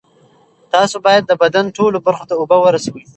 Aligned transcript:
تاسو 0.73 0.95
باید 1.05 1.23
د 1.27 1.31
بدن 1.43 1.65
ټولو 1.77 1.97
برخو 2.05 2.25
ته 2.29 2.33
اوبه 2.37 2.57
ورسوي. 2.61 3.03